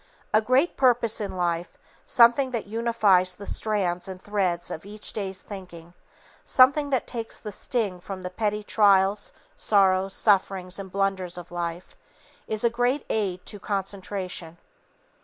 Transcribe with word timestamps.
A 0.33 0.41
great 0.41 0.77
purpose 0.77 1.21
in 1.21 1.37
life, 1.37 1.77
something 2.05 2.49
that 2.49 2.65
unifies 2.65 3.35
the 3.35 3.45
strands 3.45 4.07
and 4.07 4.19
threads 4.19 4.71
of 4.71 4.83
each 4.83 5.13
day's 5.13 5.43
thinking, 5.43 5.93
something 6.43 6.89
that 6.89 7.05
takes 7.05 7.39
the 7.39 7.51
sting 7.51 7.99
from 7.99 8.23
the 8.23 8.31
petty 8.31 8.63
trials, 8.63 9.31
sorrows, 9.55 10.15
sufferings 10.15 10.79
and 10.79 10.91
blunders 10.91 11.37
of 11.37 11.51
life, 11.51 11.95
is 12.47 12.63
a 12.63 12.69
great 12.71 13.05
aid 13.11 13.45
to 13.45 13.59
Concentration. 13.59 14.57